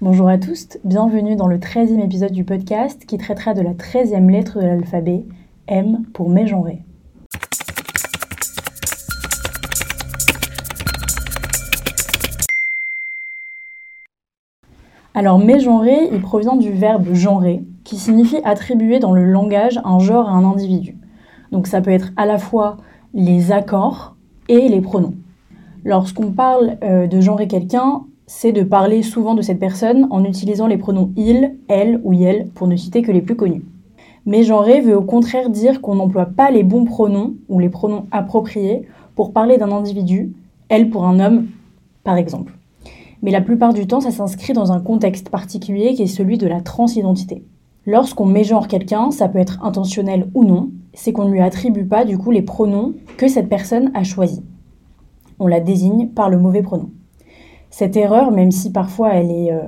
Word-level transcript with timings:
Bonjour 0.00 0.28
à 0.28 0.38
tous, 0.38 0.66
bienvenue 0.82 1.36
dans 1.36 1.46
le 1.46 1.58
13e 1.58 2.04
épisode 2.04 2.32
du 2.32 2.42
podcast 2.42 3.06
qui 3.06 3.16
traitera 3.16 3.54
de 3.54 3.62
la 3.62 3.74
13e 3.74 4.28
lettre 4.28 4.60
de 4.60 4.66
l'alphabet, 4.66 5.22
M 5.68 6.04
pour 6.12 6.28
mégenré. 6.28 6.80
Alors 15.14 15.38
mégenré, 15.38 16.08
il 16.10 16.20
provient 16.20 16.56
du 16.56 16.72
verbe 16.72 17.14
genrer, 17.14 17.62
qui 17.84 17.96
signifie 17.96 18.40
attribuer 18.42 18.98
dans 18.98 19.12
le 19.12 19.24
langage 19.24 19.80
un 19.84 20.00
genre 20.00 20.28
à 20.28 20.32
un 20.32 20.44
individu. 20.44 20.98
Donc 21.52 21.68
ça 21.68 21.80
peut 21.80 21.92
être 21.92 22.10
à 22.16 22.26
la 22.26 22.38
fois 22.38 22.78
les 23.14 23.52
accords 23.52 24.16
et 24.48 24.68
les 24.68 24.80
pronoms. 24.80 25.14
Lorsqu'on 25.84 26.32
parle 26.32 26.78
euh, 26.82 27.06
de 27.06 27.20
genrer 27.20 27.46
quelqu'un, 27.46 28.02
c'est 28.26 28.52
de 28.52 28.62
parler 28.62 29.02
souvent 29.02 29.34
de 29.34 29.42
cette 29.42 29.58
personne 29.58 30.06
en 30.10 30.24
utilisant 30.24 30.66
les 30.66 30.78
pronoms 30.78 31.12
il, 31.16 31.56
elle 31.68 32.00
ou 32.04 32.12
yel, 32.12 32.48
pour 32.54 32.66
ne 32.66 32.76
citer 32.76 33.02
que 33.02 33.12
les 33.12 33.20
plus 33.20 33.36
connus. 33.36 33.64
Mais 34.26 34.42
veut 34.42 34.96
au 34.96 35.02
contraire 35.02 35.50
dire 35.50 35.82
qu'on 35.82 35.96
n'emploie 35.96 36.26
pas 36.26 36.50
les 36.50 36.62
bons 36.62 36.84
pronoms 36.84 37.34
ou 37.48 37.58
les 37.58 37.68
pronoms 37.68 38.06
appropriés 38.10 38.88
pour 39.14 39.32
parler 39.32 39.58
d'un 39.58 39.70
individu, 39.70 40.32
elle 40.68 40.88
pour 40.88 41.04
un 41.04 41.20
homme, 41.20 41.48
par 42.02 42.16
exemple. 42.16 42.54
Mais 43.22 43.30
la 43.30 43.42
plupart 43.42 43.74
du 43.74 43.86
temps, 43.86 44.00
ça 44.00 44.10
s'inscrit 44.10 44.54
dans 44.54 44.72
un 44.72 44.80
contexte 44.80 45.28
particulier 45.28 45.94
qui 45.94 46.02
est 46.02 46.06
celui 46.06 46.38
de 46.38 46.46
la 46.46 46.60
transidentité. 46.60 47.44
Lorsqu'on 47.86 48.24
mégenre 48.24 48.66
quelqu'un, 48.66 49.10
ça 49.10 49.28
peut 49.28 49.38
être 49.38 49.62
intentionnel 49.62 50.30
ou 50.32 50.44
non, 50.44 50.70
c'est 50.94 51.12
qu'on 51.12 51.26
ne 51.26 51.32
lui 51.32 51.40
attribue 51.40 51.84
pas 51.84 52.06
du 52.06 52.16
coup 52.16 52.30
les 52.30 52.42
pronoms 52.42 52.94
que 53.18 53.28
cette 53.28 53.50
personne 53.50 53.90
a 53.94 54.04
choisis. 54.04 54.42
On 55.38 55.46
la 55.46 55.60
désigne 55.60 56.08
par 56.08 56.30
le 56.30 56.38
mauvais 56.38 56.62
pronom. 56.62 56.88
Cette 57.76 57.96
erreur, 57.96 58.30
même 58.30 58.52
si 58.52 58.70
parfois 58.70 59.14
elle 59.14 59.32
est 59.32 59.50
euh, 59.50 59.66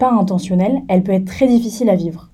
pas 0.00 0.10
intentionnelle, 0.10 0.82
elle 0.88 1.04
peut 1.04 1.12
être 1.12 1.24
très 1.24 1.46
difficile 1.46 1.88
à 1.88 1.94
vivre. 1.94 2.30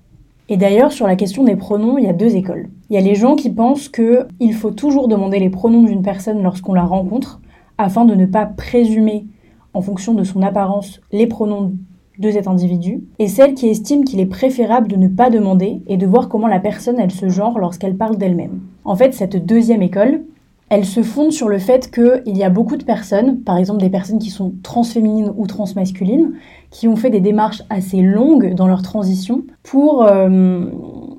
Et 0.49 0.57
d'ailleurs, 0.57 0.91
sur 0.91 1.05
la 1.05 1.15
question 1.15 1.43
des 1.43 1.55
pronoms, 1.55 1.99
il 1.99 2.05
y 2.05 2.09
a 2.09 2.13
deux 2.13 2.35
écoles. 2.35 2.69
Il 2.89 2.95
y 2.95 2.97
a 2.97 3.01
les 3.01 3.13
gens 3.13 3.35
qui 3.35 3.51
pensent 3.51 3.87
qu'il 3.87 4.53
faut 4.55 4.71
toujours 4.71 5.07
demander 5.07 5.37
les 5.37 5.51
pronoms 5.51 5.83
d'une 5.83 6.01
personne 6.01 6.41
lorsqu'on 6.41 6.73
la 6.73 6.85
rencontre, 6.85 7.39
afin 7.77 8.05
de 8.05 8.15
ne 8.15 8.25
pas 8.25 8.47
présumer, 8.47 9.27
en 9.75 9.83
fonction 9.83 10.15
de 10.15 10.23
son 10.23 10.41
apparence, 10.41 11.01
les 11.11 11.27
pronoms 11.27 11.73
de 12.17 12.31
cet 12.31 12.47
individu, 12.47 13.03
et 13.19 13.27
celles 13.27 13.53
qui 13.53 13.67
estiment 13.67 14.03
qu'il 14.03 14.21
est 14.21 14.25
préférable 14.25 14.87
de 14.87 14.95
ne 14.95 15.07
pas 15.07 15.29
demander 15.29 15.83
et 15.85 15.97
de 15.97 16.07
voir 16.07 16.29
comment 16.29 16.47
la 16.47 16.59
personne 16.59 16.99
elle 16.99 17.11
se 17.11 17.29
genre 17.29 17.59
lorsqu'elle 17.59 17.95
parle 17.95 18.17
d'elle-même. 18.17 18.59
En 18.85 18.95
fait, 18.95 19.13
cette 19.13 19.45
deuxième 19.45 19.83
école, 19.83 20.23
elle 20.71 20.85
se 20.85 21.03
fonde 21.03 21.33
sur 21.33 21.49
le 21.49 21.59
fait 21.59 21.91
qu'il 21.91 22.37
y 22.37 22.45
a 22.45 22.49
beaucoup 22.49 22.77
de 22.77 22.85
personnes, 22.85 23.41
par 23.41 23.57
exemple 23.57 23.81
des 23.81 23.89
personnes 23.89 24.19
qui 24.19 24.29
sont 24.29 24.53
transféminines 24.63 25.33
ou 25.35 25.45
transmasculines, 25.45 26.35
qui 26.69 26.87
ont 26.87 26.95
fait 26.95 27.09
des 27.09 27.19
démarches 27.19 27.61
assez 27.69 28.01
longues 28.01 28.55
dans 28.55 28.67
leur 28.67 28.81
transition 28.81 29.43
pour 29.63 30.03
euh, 30.03 30.67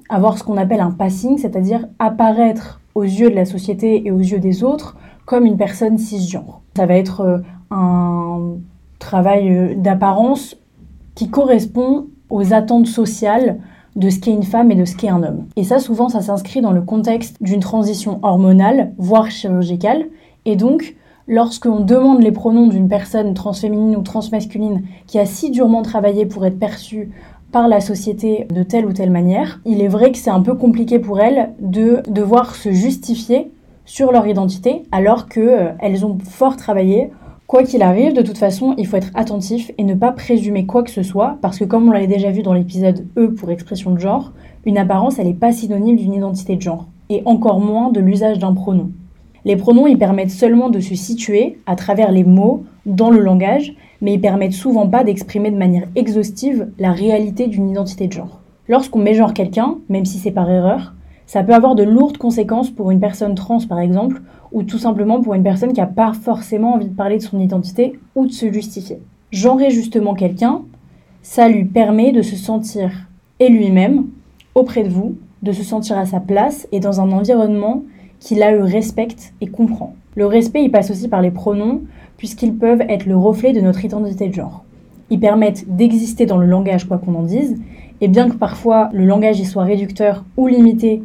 avoir 0.09 0.39
ce 0.39 0.43
qu'on 0.43 0.57
appelle 0.57 0.81
un 0.81 0.91
passing, 0.91 1.37
c'est-à-dire 1.37 1.87
apparaître 1.99 2.81
aux 2.95 3.03
yeux 3.03 3.29
de 3.29 3.35
la 3.35 3.45
société 3.45 4.07
et 4.07 4.11
aux 4.11 4.21
yeux 4.21 4.39
des 4.39 4.65
autres 4.65 4.97
comme 5.27 5.45
une 5.45 5.59
personne 5.59 5.99
cisgenre. 5.99 6.63
Ça 6.75 6.87
va 6.87 6.95
être 6.95 7.21
euh, 7.21 7.39
un 7.71 8.55
travail 8.99 9.55
euh, 9.55 9.75
d'apparence 9.77 10.57
qui 11.15 11.29
correspond 11.29 12.07
aux 12.31 12.55
attentes 12.55 12.87
sociales 12.87 13.59
de 13.97 14.11
ce 14.11 14.21
qu'est 14.21 14.33
une 14.33 14.43
femme 14.43 14.71
et 14.71 14.75
de 14.75 14.85
ce 14.85 14.97
qu'est 14.97 15.09
un 15.09 15.23
homme. 15.23 15.47
Et 15.57 15.65
ça, 15.65 15.79
souvent, 15.79 16.09
ça 16.09 16.23
s'inscrit 16.23 16.61
dans 16.61 16.73
le 16.73 16.83
contexte 16.83 17.37
d'une 17.41 17.61
transition 17.61 18.19
hormonale, 18.23 18.93
voire 18.99 19.31
chirurgicale. 19.31 20.07
Et 20.45 20.57
donc, 20.57 20.97
lorsqu'on 21.29 21.81
demande 21.81 22.23
les 22.23 22.33
pronoms 22.33 22.69
d'une 22.69 22.89
personne 22.89 23.35
transféminine 23.35 23.97
ou 23.97 24.03
transmasculine 24.03 24.83
qui 25.07 25.19
a 25.19 25.27
si 25.27 25.51
durement 25.51 25.83
travaillé 25.83 26.27
pour 26.27 26.45
être 26.47 26.59
perçue 26.59 27.11
par 27.53 27.69
la 27.69 27.81
société 27.81 28.47
de 28.51 28.63
telle 28.63 28.87
ou 28.87 28.93
telle 28.93 29.11
manière, 29.11 29.61
il 29.67 29.83
est 29.83 29.89
vrai 29.89 30.11
que 30.11 30.19
c'est 30.19 30.31
un 30.31 30.41
peu 30.41 30.55
compliqué 30.55 30.99
pour 30.99 31.21
elles 31.21 31.51
de 31.61 32.03
devoir 32.09 32.55
se 32.55 32.73
justifier 32.73 33.51
sur 33.85 34.11
leur 34.11 34.27
identité 34.27 34.85
alors 34.91 35.29
qu'elles 35.29 35.79
euh, 35.81 36.07
ont 36.07 36.19
fort 36.19 36.57
travaillé 36.57 37.11
Quoi 37.53 37.65
qu'il 37.65 37.83
arrive, 37.83 38.15
de 38.15 38.23
toute 38.23 38.39
façon, 38.39 38.75
il 38.79 38.87
faut 38.87 38.97
être 38.97 39.11
attentif 39.13 39.73
et 39.77 39.85
ne 39.85 39.95
pas 39.95 40.13
présumer 40.13 40.65
quoi 40.65 40.83
que 40.83 40.91
ce 40.91 41.03
soit, 41.03 41.37
parce 41.43 41.59
que 41.59 41.67
comme 41.67 41.87
on 41.87 41.91
l'avait 41.91 42.07
déjà 42.07 42.31
vu 42.31 42.43
dans 42.43 42.55
l'épisode 42.55 43.07
E 43.19 43.29
pour 43.29 43.51
expression 43.51 43.91
de 43.91 43.99
genre, 43.99 44.33
une 44.65 44.79
apparence, 44.79 45.19
elle 45.19 45.27
n'est 45.27 45.35
pas 45.35 45.53
synonyme 45.53 45.97
d'une 45.97 46.15
identité 46.15 46.57
de 46.57 46.63
genre, 46.63 46.87
et 47.11 47.21
encore 47.27 47.61
moins 47.61 47.91
de 47.91 48.01
l'usage 48.01 48.39
d'un 48.39 48.55
pronom. 48.55 48.91
Les 49.45 49.57
pronoms, 49.57 49.87
ils 49.87 49.99
permettent 49.99 50.31
seulement 50.31 50.71
de 50.71 50.81
se 50.81 50.95
situer 50.95 51.59
à 51.67 51.77
travers 51.77 52.11
les 52.11 52.25
mots 52.25 52.65
dans 52.87 53.11
le 53.11 53.21
langage, 53.21 53.75
mais 54.01 54.15
ils 54.15 54.21
permettent 54.23 54.55
souvent 54.55 54.89
pas 54.89 55.05
d'exprimer 55.05 55.51
de 55.51 55.59
manière 55.59 55.89
exhaustive 55.95 56.71
la 56.79 56.93
réalité 56.93 57.49
d'une 57.49 57.69
identité 57.69 58.07
de 58.07 58.13
genre. 58.13 58.41
Lorsqu'on 58.67 59.01
mégenre 59.01 59.35
quelqu'un, 59.35 59.77
même 59.91 60.07
si 60.07 60.17
c'est 60.17 60.31
par 60.31 60.49
erreur, 60.49 60.95
ça 61.27 61.43
peut 61.43 61.55
avoir 61.55 61.75
de 61.75 61.83
lourdes 61.83 62.17
conséquences 62.17 62.71
pour 62.71 62.91
une 62.91 63.01
personne 63.01 63.35
trans 63.35 63.61
par 63.69 63.81
exemple, 63.81 64.23
ou 64.53 64.63
tout 64.63 64.79
simplement 64.79 65.21
pour 65.21 65.35
une 65.35 65.43
personne 65.43 65.73
qui 65.73 65.81
n'a 65.81 65.87
pas 65.87 66.13
forcément 66.13 66.75
envie 66.75 66.89
de 66.89 66.95
parler 66.95 67.19
de 67.19 67.23
son 67.23 67.41
identité 67.41 67.99
ou 68.15 68.27
de 68.27 68.33
se 68.33 68.53
justifier. 68.53 68.99
Genrer 69.31 69.71
justement 69.71 70.15
quelqu'un, 70.15 70.63
ça 71.23 71.49
lui 71.49 71.65
permet 71.65 72.13
de 72.13 72.23
se 72.23 72.37
sentir 72.37 72.91
et 73.41 73.49
lui-même 73.49 74.07
auprès 74.55 74.83
de 74.83 74.89
vous, 74.89 75.17
de 75.43 75.53
se 75.53 75.63
sentir 75.63 75.99
à 75.99 76.07
sa 76.07 76.21
place 76.21 76.69
et 76.73 76.81
dans 76.81 77.01
un 77.01 77.11
environnement 77.13 77.83
qui 78.21 78.37
le 78.37 78.63
respecte 78.63 79.33
et 79.41 79.47
comprend. 79.47 79.95
Le 80.15 80.27
respect, 80.27 80.63
il 80.63 80.71
passe 80.71 80.91
aussi 80.91 81.09
par 81.09 81.23
les 81.23 81.31
pronoms, 81.31 81.83
puisqu'ils 82.17 82.55
peuvent 82.55 82.83
être 82.83 83.07
le 83.07 83.17
reflet 83.17 83.53
de 83.53 83.61
notre 83.61 83.85
identité 83.85 84.29
de 84.29 84.35
genre. 84.35 84.65
Ils 85.11 85.19
permettent 85.19 85.65
d'exister 85.69 86.27
dans 86.27 86.39
le 86.39 86.47
langage, 86.47 86.85
quoi 86.85 86.99
qu'on 86.99 87.15
en 87.15 87.23
dise, 87.23 87.57
et 88.01 88.09
bien 88.09 88.29
que 88.29 88.37
parfois 88.37 88.91
le 88.93 89.05
langage 89.07 89.41
y 89.41 89.45
soit 89.45 89.65
réducteur 89.65 90.25
ou 90.37 90.47
limité 90.47 91.03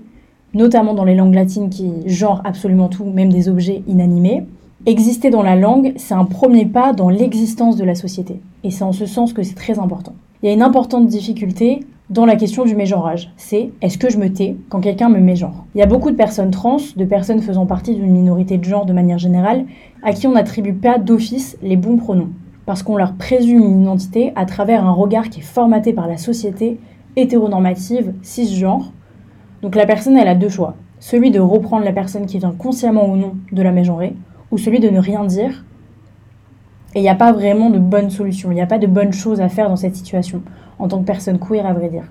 notamment 0.58 0.94
dans 0.94 1.06
les 1.06 1.16
langues 1.16 1.36
latines 1.36 1.70
qui 1.70 1.92
genrent 2.08 2.42
absolument 2.44 2.90
tout, 2.90 3.06
même 3.06 3.32
des 3.32 3.48
objets 3.48 3.84
inanimés. 3.88 4.44
Exister 4.86 5.30
dans 5.30 5.44
la 5.44 5.56
langue, 5.56 5.94
c'est 5.98 6.14
un 6.14 6.26
premier 6.26 6.66
pas 6.66 6.94
dans 6.94 7.10
l'existence 7.10 7.78
de 7.78 7.84
la 7.84 7.96
société. 7.96 8.42
Et 8.64 8.72
c'est 8.72 8.84
en 8.84 8.92
ce 8.92 9.06
sens 9.06 9.34
que 9.34 9.44
c'est 9.44 9.56
très 9.56 9.80
important. 9.80 10.14
Il 10.42 10.48
y 10.48 10.50
a 10.50 10.54
une 10.54 10.62
importante 10.62 11.08
difficulté 11.08 11.82
dans 12.10 12.26
la 12.26 12.36
question 12.36 12.66
du 12.66 12.76
mégenrage. 12.76 13.32
C'est 13.38 13.70
est-ce 13.82 13.98
que 13.98 14.10
je 14.10 14.18
me 14.18 14.32
tais 14.32 14.56
quand 14.70 14.80
quelqu'un 14.80 15.10
me 15.10 15.20
mégenre? 15.20 15.66
Il 15.76 15.80
y 15.80 15.84
a 15.84 15.88
beaucoup 15.88 16.10
de 16.10 16.16
personnes 16.16 16.52
trans, 16.52 16.78
de 16.96 17.06
personnes 17.06 17.42
faisant 17.42 17.66
partie 17.66 17.96
d'une 17.96 18.12
minorité 18.12 18.58
de 18.58 18.64
genre 18.64 18.86
de 18.86 18.94
manière 18.94 19.18
générale, 19.20 19.66
à 20.04 20.14
qui 20.14 20.26
on 20.26 20.34
n'attribue 20.34 20.74
pas 20.74 20.98
d'office 20.98 21.58
les 21.62 21.76
bons 21.76 21.98
pronoms. 21.98 22.30
Parce 22.66 22.82
qu'on 22.82 22.98
leur 22.98 23.14
présume 23.14 23.64
une 23.64 23.82
identité 23.84 24.32
à 24.36 24.46
travers 24.46 24.86
un 24.86 24.92
regard 24.92 25.30
qui 25.30 25.40
est 25.42 25.44
formaté 25.44 25.94
par 25.94 26.08
la 26.08 26.18
société 26.18 26.80
hétéronormative, 27.16 28.14
cisgenre, 28.22 28.92
donc 29.62 29.76
la 29.76 29.86
personne, 29.86 30.18
elle 30.18 30.28
a 30.28 30.36
deux 30.36 30.50
choix. 30.50 30.76
Celui 31.00 31.32
de 31.32 31.40
reprendre 31.40 31.86
la 31.86 31.92
personne 31.92 32.26
qui 32.26 32.40
vient 32.40 32.54
consciemment 32.58 33.10
ou 33.10 33.16
non 33.16 33.36
de 33.52 33.62
la 33.62 33.72
mégenrer, 33.72 34.16
ou 34.52 34.58
celui 34.58 34.80
de 34.80 34.90
ne 34.90 35.00
rien 35.00 35.24
dire. 35.26 35.66
Et 36.96 37.00
il 37.00 37.04
n'y 37.04 37.10
a 37.10 37.16
pas 37.16 37.32
vraiment 37.32 37.70
de 37.70 37.80
bonne 37.80 38.10
solution, 38.10 38.52
il 38.52 38.56
n'y 38.56 38.62
a 38.62 38.68
pas 38.68 38.80
de 38.80 38.88
bonne 38.88 39.14
chose 39.14 39.42
à 39.42 39.50
faire 39.50 39.70
dans 39.70 39.76
cette 39.76 39.96
situation, 39.96 40.42
en 40.80 40.88
tant 40.88 41.00
que 41.00 41.06
personne 41.06 41.40
queer, 41.40 41.66
à 41.66 41.74
vrai 41.74 41.90
dire. 41.90 42.06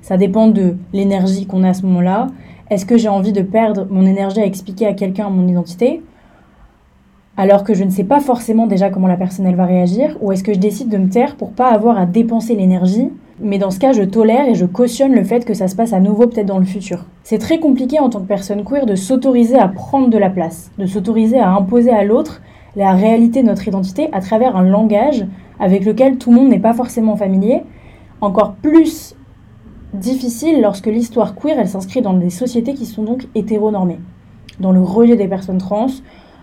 Ça 0.00 0.16
dépend 0.16 0.48
de 0.48 0.76
l'énergie 0.92 1.46
qu'on 1.46 1.62
a 1.62 1.70
à 1.70 1.74
ce 1.74 1.86
moment-là. 1.86 2.28
Est-ce 2.70 2.86
que 2.86 2.96
j'ai 2.96 3.08
envie 3.08 3.32
de 3.32 3.42
perdre 3.42 3.86
mon 3.90 4.04
énergie 4.04 4.40
à 4.40 4.46
expliquer 4.46 4.86
à 4.86 4.94
quelqu'un 4.94 5.28
mon 5.30 5.46
identité 5.46 6.02
alors 7.36 7.64
que 7.64 7.72
je 7.72 7.82
ne 7.82 7.90
sais 7.90 8.04
pas 8.04 8.20
forcément 8.20 8.66
déjà 8.66 8.90
comment 8.90 9.06
la 9.06 9.16
personne 9.16 9.46
elle 9.46 9.56
va 9.56 9.64
réagir 9.64 10.18
ou 10.20 10.32
est-ce 10.32 10.44
que 10.44 10.52
je 10.52 10.58
décide 10.58 10.90
de 10.90 10.98
me 10.98 11.08
taire 11.08 11.36
pour 11.36 11.52
pas 11.52 11.70
avoir 11.70 11.98
à 11.98 12.04
dépenser 12.04 12.54
l'énergie 12.54 13.10
mais 13.40 13.58
dans 13.58 13.70
ce 13.70 13.78
cas, 13.78 13.92
je 13.92 14.02
tolère 14.02 14.48
et 14.48 14.54
je 14.54 14.66
cautionne 14.66 15.14
le 15.14 15.24
fait 15.24 15.44
que 15.44 15.54
ça 15.54 15.68
se 15.68 15.74
passe 15.74 15.92
à 15.92 16.00
nouveau 16.00 16.26
peut-être 16.26 16.46
dans 16.46 16.58
le 16.58 16.64
futur. 16.64 17.06
C'est 17.22 17.38
très 17.38 17.58
compliqué 17.58 17.98
en 17.98 18.10
tant 18.10 18.20
que 18.20 18.26
personne 18.26 18.64
queer 18.64 18.86
de 18.86 18.94
s'autoriser 18.94 19.58
à 19.58 19.68
prendre 19.68 20.08
de 20.08 20.18
la 20.18 20.30
place, 20.30 20.70
de 20.78 20.86
s'autoriser 20.86 21.38
à 21.38 21.50
imposer 21.50 21.90
à 21.90 22.04
l'autre 22.04 22.42
la 22.76 22.92
réalité 22.92 23.42
de 23.42 23.48
notre 23.48 23.66
identité 23.66 24.08
à 24.12 24.20
travers 24.20 24.56
un 24.56 24.64
langage 24.64 25.26
avec 25.58 25.84
lequel 25.84 26.18
tout 26.18 26.30
le 26.30 26.36
monde 26.36 26.48
n'est 26.48 26.58
pas 26.58 26.74
forcément 26.74 27.16
familier. 27.16 27.62
Encore 28.20 28.54
plus 28.54 29.14
difficile 29.94 30.60
lorsque 30.60 30.86
l'histoire 30.86 31.34
queer, 31.34 31.58
elle 31.58 31.68
s'inscrit 31.68 32.02
dans 32.02 32.14
des 32.14 32.30
sociétés 32.30 32.74
qui 32.74 32.86
sont 32.86 33.02
donc 33.02 33.26
hétéronormées. 33.34 34.00
Dans 34.60 34.72
le 34.72 34.82
rejet 34.82 35.16
des 35.16 35.28
personnes 35.28 35.58
trans, 35.58 35.86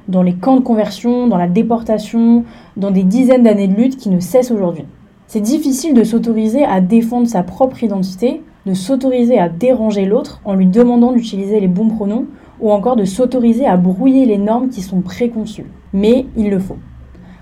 dans 0.07 0.24
les 0.24 0.33
camps 0.33 0.57
de 0.57 0.62
conversion, 0.62 1.27
dans 1.27 1.38
la 1.38 1.47
déportation, 1.47 2.44
dans 2.77 2.92
des 2.92 3.03
dizaines 3.03 3.44
d'années 3.44 3.68
de 3.68 3.75
lutte 3.75 3.97
qui 3.97 4.09
ne 4.09 4.19
cessent 4.19 4.51
aujourd'hui. 4.51 4.85
C'est 5.31 5.41
difficile 5.41 5.93
de 5.93 6.03
s'autoriser 6.03 6.65
à 6.65 6.81
défendre 6.81 7.27
sa 7.27 7.43
propre 7.43 7.83
identité, 7.83 8.41
de 8.65 8.73
s'autoriser 8.73 9.37
à 9.37 9.47
déranger 9.47 10.05
l'autre 10.05 10.41
en 10.43 10.55
lui 10.55 10.65
demandant 10.65 11.11
d'utiliser 11.11 11.59
les 11.59 11.67
bons 11.67 11.87
pronoms, 11.87 12.25
ou 12.59 12.71
encore 12.71 12.95
de 12.95 13.05
s'autoriser 13.05 13.67
à 13.67 13.77
brouiller 13.77 14.25
les 14.25 14.39
normes 14.39 14.69
qui 14.69 14.81
sont 14.81 15.01
préconçues. 15.01 15.67
Mais 15.93 16.25
il 16.35 16.49
le 16.49 16.57
faut. 16.57 16.77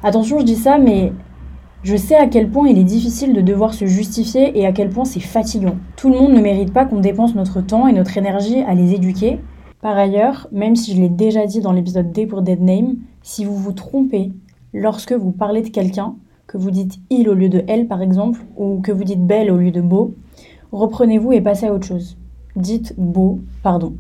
Attention, 0.04 0.38
je 0.40 0.44
dis 0.44 0.58
ça, 0.58 0.78
mais 0.78 1.14
je 1.82 1.96
sais 1.96 2.18
à 2.18 2.28
quel 2.28 2.50
point 2.50 2.68
il 2.68 2.78
est 2.78 2.84
difficile 2.84 3.32
de 3.32 3.40
devoir 3.40 3.74
se 3.74 3.86
justifier 3.86 4.60
et 4.60 4.66
à 4.66 4.74
quel 4.74 4.90
point 4.90 5.06
c'est 5.06 5.22
fatigant. 5.22 5.78
Tout 5.96 6.10
le 6.10 6.20
monde 6.20 6.34
ne 6.34 6.42
mérite 6.42 6.74
pas 6.74 6.84
qu'on 6.84 7.00
dépense 7.00 7.36
notre 7.36 7.62
temps 7.62 7.88
et 7.88 7.94
notre 7.94 8.18
énergie 8.18 8.64
à 8.68 8.74
les 8.74 8.96
éduquer. 8.96 9.40
Par 9.80 9.96
ailleurs, 9.96 10.50
même 10.52 10.76
si 10.76 10.94
je 10.94 11.02
l'ai 11.02 11.08
déjà 11.08 11.46
dit 11.46 11.62
dans 11.62 11.72
l'épisode 11.72 12.12
D 12.12 12.26
pour 12.26 12.42
Dead 12.42 12.62
Name, 12.62 12.96
si 13.22 13.46
vous 13.46 13.56
vous 13.56 13.72
trompez 13.72 14.34
lorsque 14.74 15.14
vous 15.14 15.32
parlez 15.32 15.62
de 15.62 15.70
quelqu'un, 15.70 16.16
que 16.48 16.58
vous 16.58 16.72
dites 16.72 16.98
il 17.10 17.30
au 17.30 17.34
lieu 17.34 17.50
de 17.50 17.64
elle 17.68 17.88
par 17.88 18.02
exemple, 18.02 18.40
ou 18.56 18.80
que 18.82 18.92
vous 18.92 19.04
dites 19.04 19.26
belle 19.26 19.52
au 19.52 19.58
lieu 19.58 19.72
de 19.72 19.82
beau, 19.82 20.16
reprenez-vous 20.72 21.34
et 21.34 21.42
passez 21.42 21.68
à 21.68 21.74
autre 21.74 21.86
chose. 21.86 22.18
Dites 22.56 22.96
beau, 22.98 23.40
pardon. 23.62 23.94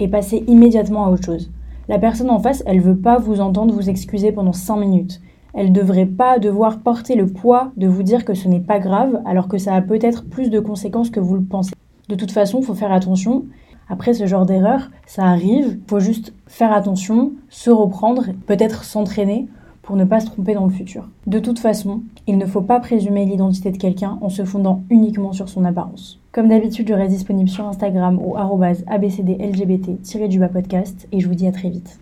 Et 0.00 0.08
passez 0.08 0.42
immédiatement 0.46 1.06
à 1.06 1.10
autre 1.10 1.24
chose. 1.24 1.50
La 1.88 1.98
personne 1.98 2.30
en 2.30 2.38
face, 2.38 2.62
elle 2.66 2.80
veut 2.80 2.96
pas 2.96 3.18
vous 3.18 3.40
entendre 3.40 3.74
vous 3.74 3.88
excuser 3.88 4.32
pendant 4.32 4.52
5 4.52 4.76
minutes. 4.76 5.20
Elle 5.54 5.72
devrait 5.72 6.06
pas 6.06 6.38
devoir 6.38 6.80
porter 6.80 7.14
le 7.14 7.26
poids 7.26 7.72
de 7.76 7.86
vous 7.86 8.02
dire 8.02 8.24
que 8.24 8.34
ce 8.34 8.48
n'est 8.48 8.60
pas 8.60 8.78
grave, 8.78 9.20
alors 9.24 9.48
que 9.48 9.58
ça 9.58 9.74
a 9.74 9.80
peut-être 9.80 10.24
plus 10.24 10.50
de 10.50 10.60
conséquences 10.60 11.10
que 11.10 11.20
vous 11.20 11.34
le 11.34 11.42
pensez. 11.42 11.72
De 12.08 12.14
toute 12.14 12.30
façon, 12.30 12.60
il 12.60 12.64
faut 12.64 12.74
faire 12.74 12.92
attention. 12.92 13.44
Après 13.88 14.12
ce 14.12 14.26
genre 14.26 14.44
d'erreur, 14.44 14.90
ça 15.06 15.24
arrive, 15.24 15.78
faut 15.88 16.00
juste 16.00 16.34
faire 16.46 16.72
attention, 16.72 17.32
se 17.48 17.70
reprendre, 17.70 18.26
peut-être 18.46 18.84
s'entraîner 18.84 19.48
pour 19.88 19.96
ne 19.96 20.04
pas 20.04 20.20
se 20.20 20.26
tromper 20.26 20.52
dans 20.52 20.66
le 20.66 20.70
futur. 20.70 21.08
De 21.26 21.38
toute 21.38 21.60
façon, 21.60 22.02
il 22.26 22.36
ne 22.36 22.44
faut 22.44 22.60
pas 22.60 22.78
présumer 22.78 23.24
l'identité 23.24 23.70
de 23.70 23.78
quelqu'un 23.78 24.18
en 24.20 24.28
se 24.28 24.44
fondant 24.44 24.82
uniquement 24.90 25.32
sur 25.32 25.48
son 25.48 25.64
apparence. 25.64 26.20
Comme 26.30 26.48
d'habitude, 26.48 26.88
je 26.88 26.92
reste 26.92 27.12
disponible 27.12 27.48
sur 27.48 27.66
Instagram 27.66 28.20
au 28.22 28.36
abcdlgbt-podcast 28.36 31.08
et 31.10 31.20
je 31.20 31.26
vous 31.26 31.34
dis 31.34 31.46
à 31.46 31.52
très 31.52 31.70
vite. 31.70 32.00